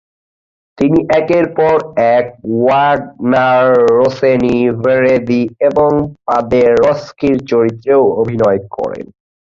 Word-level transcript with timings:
তিনি 0.77 0.99
একের 1.19 1.45
পর 1.57 1.77
এক 2.15 2.25
ওয়াগনার, 2.55 3.65
রোসিনি, 3.97 4.57
ভেরদি 4.81 5.43
এবং 5.69 5.91
পাদেরোস্কির 6.27 7.37
চরিত্রে 7.51 7.93
অভিনয় 8.21 8.59
করেন। 8.75 9.05